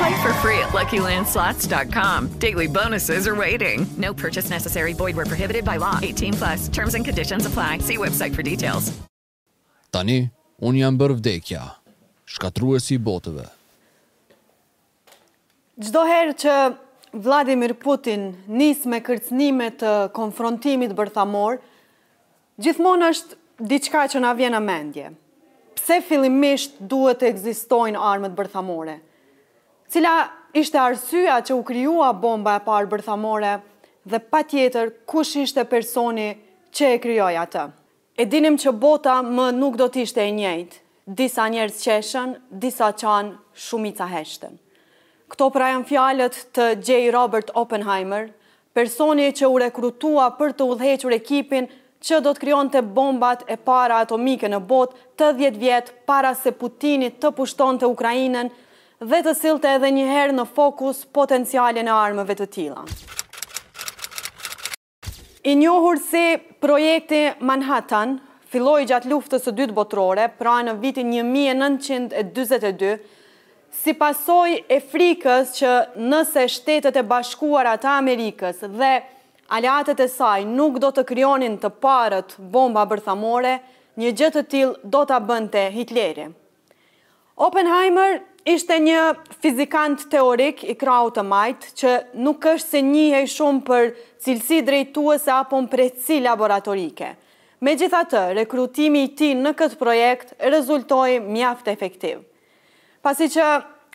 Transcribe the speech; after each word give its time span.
Play 0.00 0.14
for 0.22 0.32
free 0.42 0.60
at 0.62 0.70
luckylandslots.com. 0.72 2.28
Daily 2.40 2.66
bonuses 2.66 3.26
are 3.28 3.36
waiting. 3.38 3.86
No 3.96 4.12
purchase 4.12 4.50
necessary. 4.50 4.92
Void 4.94 5.14
where 5.16 5.26
prohibited 5.26 5.64
by 5.64 5.76
law. 5.78 5.96
18+. 6.00 6.34
Plus. 6.36 6.68
Terms 6.68 6.94
and 6.94 7.04
conditions 7.04 7.46
apply. 7.46 7.78
See 7.78 7.96
website 7.96 8.34
for 8.34 8.42
details. 8.42 8.90
Tani, 9.94 10.26
un 10.66 10.74
jam 10.78 10.96
bër 10.98 11.12
vdekja, 11.20 11.62
shkatrruesi 12.26 12.96
i 12.98 12.98
botëve. 12.98 13.44
Çdo 15.78 16.02
herë 16.08 16.34
që 16.42 16.54
Vladimir 17.22 17.76
Putin 17.82 18.24
nis 18.58 18.82
me 18.90 18.98
kërcënime 19.06 19.68
të 19.78 19.92
konfrontimit 20.16 20.94
bërthamor, 20.98 21.60
gjithmonë 22.58 23.12
është 23.14 23.38
diçka 23.74 24.08
që 24.14 24.24
na 24.26 24.34
vjen 24.38 24.58
në 24.58 24.62
mendje. 24.66 25.12
Pse 25.78 26.00
fillimisht 26.08 26.80
duhet 26.90 27.22
të 27.22 27.30
ekzistojnë 27.30 28.04
armët 28.10 28.34
bërthamore? 28.38 28.98
Cila 29.94 30.24
ishte 30.58 30.78
arsyja 30.82 31.36
që 31.46 31.54
u 31.54 31.60
kryua 31.62 32.08
bomba 32.18 32.56
e 32.58 32.60
parë 32.66 32.88
bërthamore 32.90 33.50
dhe 34.10 34.18
pa 34.32 34.40
tjetër 34.42 34.88
kush 35.12 35.36
ishte 35.42 35.62
personi 35.70 36.24
që 36.74 36.88
e 36.94 36.96
kryoja 37.04 37.44
të? 37.52 37.62
E 38.18 38.26
dinim 38.26 38.56
që 38.58 38.72
bota 38.82 39.20
më 39.22 39.44
nuk 39.54 39.78
do 39.78 39.86
t'ishte 39.94 40.24
e 40.26 40.32
njejtë, 40.34 40.80
disa 41.20 41.46
njerës 41.52 41.78
qeshen, 41.86 42.34
disa 42.64 42.88
qanë 42.90 43.36
shumica 43.68 44.08
heshten. 44.16 44.58
Këto 45.30 45.50
pra 45.54 45.70
janë 45.70 45.88
fjalët 45.92 46.40
të 46.58 46.66
J. 46.88 46.98
Robert 47.14 47.54
Oppenheimer, 47.62 48.32
personi 48.74 49.30
që 49.30 49.52
u 49.54 49.62
rekrutua 49.62 50.26
për 50.40 50.56
të 50.58 50.68
udhequr 50.74 51.14
ekipin 51.20 51.70
që 52.02 52.18
do 52.26 52.34
të 52.34 52.42
kryon 52.42 52.74
të 52.74 52.82
bombat 52.98 53.46
e 53.46 53.54
para 53.70 54.02
atomike 54.02 54.50
në 54.50 54.58
bot 54.74 54.98
të 55.20 55.30
djetë 55.38 55.62
vjetë 55.64 55.98
para 56.10 56.34
se 56.42 56.50
Putinit 56.62 57.22
të 57.22 57.30
pushton 57.38 57.78
të 57.78 57.94
Ukrajinën 57.94 58.50
dhe 59.04 59.18
të 59.24 59.34
silte 59.36 59.68
edhe 59.76 59.90
njëherë 59.92 60.32
në 60.34 60.44
fokus 60.56 61.02
potencialin 61.12 61.88
e 61.88 61.92
armëve 61.94 62.36
të 62.38 62.46
tila. 62.54 62.84
I 65.44 65.52
njohur 65.60 65.98
si 66.00 66.22
projekti 66.64 67.24
Manhattan 67.44 68.14
filloi 68.48 68.86
gjatë 68.88 69.10
luftës 69.10 69.44
së 69.48 69.52
dytë 69.58 69.76
botërore, 69.76 70.28
pra 70.38 70.54
në 70.64 70.76
vitin 70.80 71.10
1942, 71.20 72.94
si 73.74 73.92
pasoj 73.98 74.54
e 74.72 74.78
frikës 74.88 75.56
që 75.58 75.72
nëse 76.00 76.46
shtetet 76.54 76.96
e 76.96 77.02
bashkuara 77.04 77.74
të 77.82 77.90
Amerikës 77.98 78.62
dhe 78.78 78.92
aleatet 79.52 80.00
e 80.00 80.08
saj 80.08 80.46
nuk 80.48 80.78
do 80.80 80.92
të 80.94 81.04
kryonin 81.10 81.58
të 81.60 81.72
parët 81.82 82.38
bomba 82.54 82.86
bërthamore, 82.88 83.56
një 84.00 84.12
gjëtë 84.18 84.44
të 84.44 84.48
tilë 84.54 84.90
do 84.94 85.00
të 85.10 85.18
bënte 85.28 85.64
Hitleri. 85.74 86.28
Oppenheimer 87.48 88.20
ishte 88.44 88.76
një 88.76 88.96
fizikant 89.40 90.02
teorik 90.12 90.60
i 90.68 90.74
krau 90.76 91.06
të 91.16 91.22
majtë 91.24 91.68
që 91.80 91.92
nuk 92.24 92.44
është 92.52 92.74
se 92.74 92.80
njihe 92.84 93.22
shumë 93.34 93.62
për 93.68 93.86
cilësi 94.24 94.58
drejtuese 94.66 95.32
apo 95.32 95.60
në 95.64 95.70
preci 95.72 96.18
laboratorike. 96.20 97.10
Me 97.64 97.72
gjitha 97.80 98.02
të, 98.04 98.20
rekrutimi 98.40 99.06
i 99.06 99.12
ti 99.16 99.30
në 99.38 99.54
këtë 99.56 99.80
projekt 99.80 100.34
rezultoj 100.52 101.16
mjaft 101.24 101.70
efektiv. 101.72 102.20
Pasi 103.00 103.30
që 103.32 103.46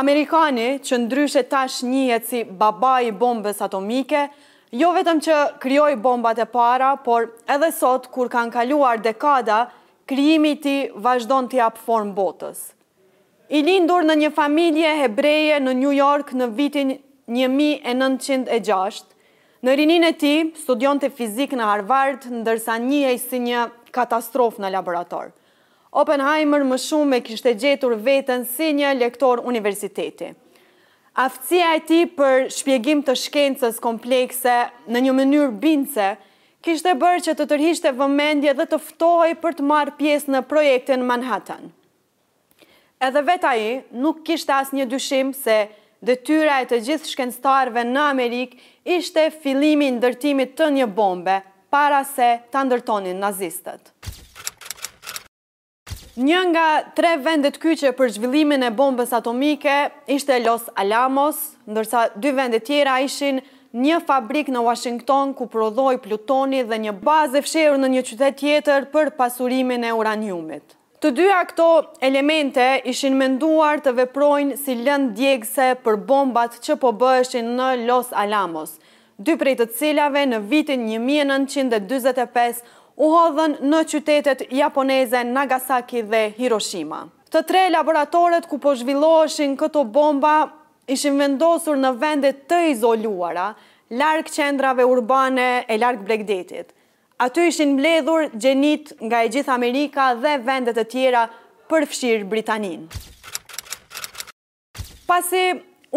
Amerikani 0.00 0.70
që 0.86 1.02
ndryshe 1.04 1.44
tash 1.50 1.82
njëhet 1.84 2.26
si 2.30 2.42
baba 2.44 2.94
i 3.04 3.12
bombës 3.12 3.60
atomike, 3.66 4.24
jo 4.72 4.92
vetëm 4.96 5.20
që 5.24 5.38
kryoj 5.60 5.92
bombat 6.00 6.40
e 6.40 6.46
para, 6.48 6.94
por 7.04 7.28
edhe 7.50 7.68
sot 7.76 8.08
kur 8.14 8.32
kanë 8.32 8.54
kaluar 8.56 9.02
dekada, 9.04 9.66
kryimi 10.08 10.56
ti 10.64 10.78
vazhdon 10.96 11.50
të 11.52 11.60
japë 11.60 11.84
form 11.90 12.14
botës 12.16 12.70
i 13.50 13.60
lindur 13.66 14.04
në 14.06 14.14
një 14.20 14.28
familje 14.36 14.90
hebreje 15.00 15.56
në 15.60 15.72
New 15.78 15.92
York 15.94 16.28
në 16.38 16.46
vitin 16.54 16.92
1906. 17.28 19.08
Në 19.66 19.74
rinin 19.76 20.06
e 20.06 20.12
ti, 20.16 20.30
studion 20.56 21.00
të 21.02 21.10
fizik 21.18 21.52
në 21.58 21.66
Harvard, 21.66 22.28
ndërsa 22.30 22.76
një 22.80 23.00
e 23.10 23.16
si 23.20 23.40
një 23.42 23.64
katastrof 23.92 24.60
në 24.62 24.70
laborator. 24.76 25.32
Oppenheimer 25.90 26.62
më 26.68 26.78
shumë 26.78 27.18
e 27.18 27.24
kishte 27.26 27.56
gjetur 27.58 27.96
vetën 28.06 28.46
si 28.46 28.70
një 28.78 28.92
lektor 29.00 29.42
universiteti. 29.42 30.30
Aftësia 31.18 31.72
e 31.76 31.82
ti 31.90 32.00
për 32.06 32.46
shpjegim 32.54 33.02
të 33.04 33.18
shkencës 33.18 33.82
komplekse 33.82 34.54
në 34.86 35.04
një 35.08 35.16
mënyrë 35.18 35.50
bince, 35.66 36.08
kishte 36.62 36.94
bërë 37.02 37.26
që 37.26 37.34
të 37.42 37.58
e 37.90 37.92
vëmendje 37.98 38.54
dhe 38.60 38.66
të 38.72 38.78
ftoj 38.86 39.34
për 39.42 39.58
të 39.58 39.66
marë 39.74 39.96
pjesë 39.98 40.38
në 40.38 40.44
projekte 40.54 40.96
në 40.96 41.04
Manhattan 41.10 41.72
edhe 43.00 43.26
veta 43.26 43.52
i 43.56 43.80
nuk 43.96 44.20
kishte 44.28 44.52
asë 44.56 44.76
një 44.78 44.84
dyshim 44.90 45.30
se 45.36 45.56
detyra 46.04 46.60
e 46.62 46.66
të 46.70 46.78
gjithë 46.86 47.10
shkenstarve 47.14 47.82
në 47.88 48.02
Amerikë 48.12 48.72
ishte 48.96 49.26
filimi 49.42 49.90
ndërtimit 49.96 50.54
të 50.58 50.68
një 50.78 50.88
bombe 50.98 51.38
para 51.74 52.02
se 52.08 52.30
të 52.52 52.62
ndërtonin 52.68 53.20
nazistët. 53.22 53.90
Një 56.20 56.40
nga 56.52 56.66
tre 56.98 57.14
vendet 57.24 57.56
kyqe 57.62 57.94
për 57.96 58.10
zhvillimin 58.16 58.64
e 58.66 58.72
bombës 58.76 59.14
atomike 59.16 59.76
ishte 60.12 60.36
Los 60.44 60.66
Alamos, 60.82 61.38
ndërsa 61.70 62.08
dy 62.20 62.32
vendet 62.36 62.66
tjera 62.68 62.98
ishin 63.06 63.38
një 63.80 64.00
fabrik 64.08 64.50
në 64.52 64.60
Washington 64.66 65.32
ku 65.38 65.46
prodhoi 65.48 65.96
plutoni 66.04 66.64
dhe 66.68 66.80
një 66.84 66.98
bazë 67.06 67.38
e 67.40 67.46
fshirë 67.48 67.80
në 67.80 67.90
një 67.96 68.04
qytet 68.10 68.40
tjetër 68.42 68.90
për 68.92 69.14
pasurimin 69.22 69.86
e 69.88 69.94
uraniumit. 70.00 70.74
Të 71.00 71.10
dyja 71.16 71.36
këto 71.48 71.66
elemente 72.04 72.64
ishin 72.90 73.14
menduar 73.20 73.80
të 73.80 73.92
veprojnë 74.02 74.56
si 74.62 74.74
lënd 74.88 75.14
djegse 75.16 75.68
për 75.84 75.96
bombat 76.10 76.58
që 76.66 76.74
po 76.82 76.90
bëheshin 77.02 77.46
në 77.56 77.68
Los 77.88 78.10
Alamos, 78.22 78.74
dy 79.28 79.36
prej 79.40 79.54
të 79.60 79.66
cilave 79.78 80.26
në 80.28 80.42
vitin 80.50 80.82
1925 80.90 82.60
u 83.00 83.08
hodhën 83.14 83.56
në 83.70 83.80
qytetet 83.92 84.42
japoneze 84.60 85.22
Nagasaki 85.30 86.02
dhe 86.12 86.20
Hiroshima. 86.36 87.00
Të 87.32 87.42
tre 87.48 87.62
laboratorët 87.72 88.44
ku 88.52 88.58
po 88.66 88.74
zhvilloheshin 88.82 89.54
këto 89.62 89.86
bomba 89.96 90.34
ishin 90.96 91.16
vendosur 91.22 91.80
në 91.80 91.94
vendet 92.04 92.44
të 92.52 92.60
izoluara, 92.74 93.48
larkë 94.02 94.36
qendrave 94.36 94.84
urbane 94.92 95.48
e 95.64 95.80
larkë 95.80 96.06
bregdetit 96.10 96.74
aty 97.24 97.44
ishin 97.48 97.72
mbledhur 97.76 98.24
gjenit 98.42 98.94
nga 99.04 99.18
e 99.24 99.28
gjithë 99.34 99.52
Amerika 99.52 100.06
dhe 100.22 100.38
vendet 100.46 100.78
e 100.80 100.84
tjera 100.88 101.26
përfshirë 101.70 102.28
Britanin. 102.32 102.86
Pasi 105.10 105.42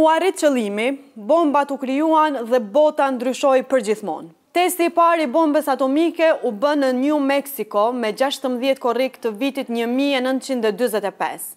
u 0.03 0.07
arrit 0.11 0.39
qëlimi, 0.41 0.87
bombat 1.29 1.71
u 1.71 1.77
kryuan 1.83 2.41
dhe 2.49 2.59
bota 2.75 3.07
ndryshoj 3.15 3.61
për 3.71 3.85
gjithmonë. 3.89 4.33
Testi 4.53 4.89
i 4.89 4.93
parë 4.93 5.25
i 5.25 5.29
bombës 5.33 5.69
atomike 5.73 6.27
u 6.45 6.51
bënë 6.61 6.89
në 6.91 6.99
New 6.99 7.17
Mexico 7.31 7.85
me 8.03 8.11
16 8.19 8.75
korrik 8.83 9.15
të 9.23 9.31
vitit 9.41 9.71
1945. 9.73 11.47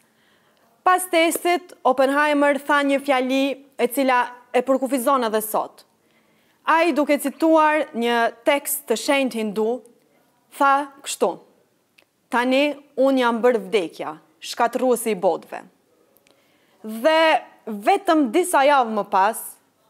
Pas 0.86 1.04
testit, 1.12 1.74
Oppenheimer 1.90 2.56
tha 2.68 2.78
një 2.88 3.02
fjali 3.04 3.42
e 3.84 3.88
cila 3.96 4.20
e 4.56 4.62
përkufizon 4.64 5.26
edhe 5.28 5.42
sot. 5.44 5.82
A 6.66 6.82
i 6.88 6.92
duke 6.96 7.14
cituar 7.22 7.84
një 7.94 8.34
tekst 8.44 8.82
të 8.90 8.94
shenjt 8.98 9.36
hindu, 9.38 9.66
tha 10.58 10.88
kështu, 11.06 11.28
tani 12.34 12.64
unë 12.98 13.22
jam 13.22 13.38
bërë 13.44 13.60
vdekja, 13.68 14.14
shkatruësi 14.42 15.12
i 15.14 15.18
bodve. 15.22 15.60
Dhe 16.82 17.38
vetëm 17.86 18.24
disa 18.34 18.64
javë 18.66 18.96
më 18.98 19.04
pas, 19.14 19.38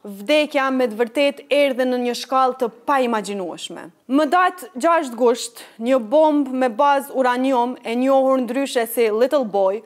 vdekja 0.06 0.66
me 0.76 0.84
të 0.92 1.00
vërtet 1.00 1.40
erdhe 1.48 1.86
në 1.88 2.02
një 2.04 2.18
shkall 2.20 2.52
të 2.60 2.68
pa 2.86 3.00
imaginuashme. 3.08 3.86
Më 4.12 4.28
datë 4.36 4.68
6 4.76 5.16
gusht, 5.18 5.64
një 5.80 5.96
bombë 6.12 6.60
me 6.62 6.68
bazë 6.76 7.16
uranium 7.22 7.72
e 7.88 7.96
njohur 8.04 8.44
ndryshe 8.44 8.84
si 8.92 9.08
Little 9.10 9.46
Boy, 9.56 9.80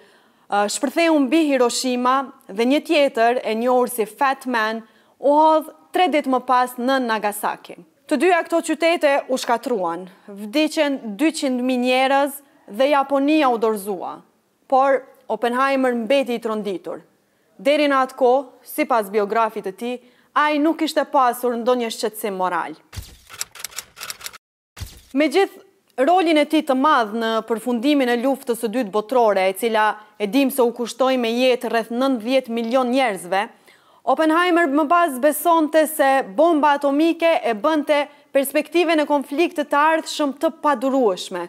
shpërtheu 0.75 1.23
mbi 1.23 1.45
Hiroshima 1.53 2.19
dhe 2.51 2.67
një 2.67 2.83
tjetër 2.91 3.41
e 3.47 3.55
njohur 3.63 3.87
si 3.95 4.11
Fat 4.11 4.43
Man 4.51 4.83
u 5.23 5.39
hodh 5.39 5.71
tre 5.91 6.07
dit 6.11 6.27
më 6.31 6.41
pas 6.47 6.75
në 6.79 6.97
Nagasaki. 7.07 7.77
Të 8.11 8.19
dyja 8.19 8.41
këto 8.47 8.59
qytete 8.67 9.13
u 9.31 9.39
shkatruan, 9.39 10.07
vdicen 10.27 10.97
200 11.21 11.61
minjerës 11.67 12.41
dhe 12.71 12.89
Japonia 12.91 13.51
u 13.55 13.59
dorzua, 13.63 14.17
por 14.71 15.01
Oppenheimer 15.31 15.95
mbeti 15.95 16.35
i 16.35 16.43
tronditur. 16.43 17.03
Deri 17.61 17.87
në 17.93 18.01
atë 18.07 18.19
ko, 18.19 18.31
si 18.67 18.87
pas 18.89 19.07
biografit 19.13 19.67
të 19.69 19.73
ti, 19.79 19.93
a 20.41 20.49
i 20.55 20.59
nuk 20.63 20.83
ishte 20.87 21.05
pasur 21.11 21.55
ndonjë 21.59 21.85
një 21.87 21.93
shqetsim 21.95 22.37
moral. 22.39 22.75
Me 25.15 25.27
gjithë 25.31 26.05
rolin 26.07 26.39
e 26.39 26.47
ti 26.51 26.63
të 26.67 26.75
madhë 26.79 27.19
në 27.23 27.31
përfundimin 27.49 28.11
e 28.15 28.19
luftës 28.25 28.63
e 28.67 28.71
dytë 28.75 28.95
botrore, 28.95 29.49
e 29.51 29.55
cila 29.59 29.89
edhim 30.23 30.51
se 30.55 30.63
u 30.67 30.73
kushtoj 30.77 31.17
me 31.19 31.31
jetë 31.35 31.71
rrëth 31.71 31.91
90 31.95 32.51
milion 32.59 32.91
njerëzve, 32.95 33.47
Oppenheimer 34.11 34.67
më 34.67 34.85
pas 34.91 35.13
besonte 35.23 35.85
se 35.87 36.07
bomba 36.35 36.73
atomike 36.75 37.29
e 37.47 37.53
bënte 37.55 38.01
perspektive 38.35 38.97
në 38.99 39.05
konflikt 39.07 39.61
të 39.61 39.77
ardhshëm 39.91 40.33
të 40.43 40.51
padurueshme, 40.65 41.45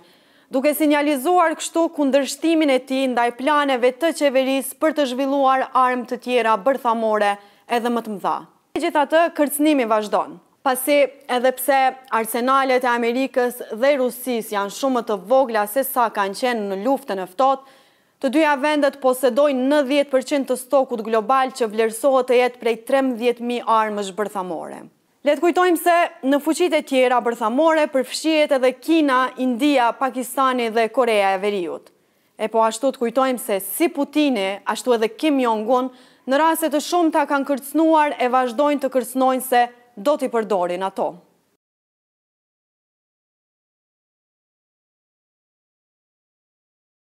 duke 0.54 0.76
sinjalizuar 0.78 1.56
kështu 1.58 1.88
kundërshtimin 1.96 2.70
e 2.76 2.78
tij 2.86 3.08
ndaj 3.16 3.26
planeve 3.40 3.90
të 4.04 4.14
qeverisë 4.20 4.78
për 4.84 4.94
të 5.00 5.08
zhvilluar 5.14 5.66
armë 5.86 6.08
të 6.12 6.22
tjera 6.28 6.54
bërthamore 6.68 7.32
edhe 7.80 7.96
më 7.96 8.06
të 8.06 8.14
mëdha. 8.18 8.36
Megjithatë, 8.78 9.24
kërcënimi 9.40 9.90
vazhdon. 9.90 10.38
Pasi 10.62 11.00
edhe 11.34 11.56
pse 11.58 11.80
arsenalet 12.20 12.84
e 12.86 12.92
Amerikës 12.94 13.58
dhe 13.82 13.96
Rusis 14.04 14.54
janë 14.54 14.76
shumë 14.78 15.02
të 15.10 15.18
vogla 15.34 15.66
se 15.74 15.82
sa 15.90 16.12
kanë 16.14 16.38
qenë 16.44 16.68
në 16.70 16.84
luftën 16.86 17.24
e 17.24 17.26
ftohtë, 17.34 17.81
Të 18.22 18.30
dyja 18.30 18.52
vendet 18.62 19.00
posedojnë 19.02 19.64
90% 19.88 20.44
të 20.52 20.56
stokut 20.62 21.00
global 21.08 21.50
që 21.58 21.68
vlerësohet 21.72 22.28
të 22.30 22.36
jetë 22.38 22.60
prej 22.62 22.74
13.000 22.90 23.64
armës 23.76 24.12
bërthamore. 24.20 24.78
Letë 25.26 25.42
kujtojmë 25.42 25.82
se 25.82 25.96
në 26.30 26.40
fuqit 26.46 26.76
e 26.80 26.84
tjera 26.90 27.18
bërthamore 27.26 27.88
përfshjet 27.94 28.54
edhe 28.60 28.72
Kina, 28.78 29.18
India, 29.42 29.88
Pakistani 29.98 30.68
dhe 30.74 30.86
Korea 30.94 31.34
e 31.34 31.42
Veriut. 31.44 31.90
E 32.38 32.46
po 32.54 32.62
ashtu 32.66 32.94
të 32.94 33.02
kujtojmë 33.08 33.42
se 33.48 33.58
si 33.72 33.90
Putini, 33.94 34.46
ashtu 34.74 34.94
edhe 35.00 35.10
Kim 35.18 35.42
Jong-un, 35.42 35.90
në 36.30 36.44
raset 36.44 36.76
të 36.76 36.84
shumë 36.92 37.16
ta 37.18 37.26
kanë 37.30 37.50
kërcnuar 37.50 38.20
e 38.22 38.30
vazhdojnë 38.38 38.86
të 38.86 38.94
kërcnojnë 39.00 39.48
se 39.50 39.66
do 39.98 40.18
t'i 40.22 40.30
përdorin 40.38 40.86
ato. 40.94 41.10